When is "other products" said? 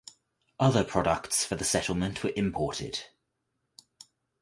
0.59-1.45